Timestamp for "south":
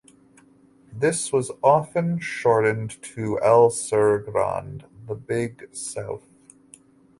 5.75-6.23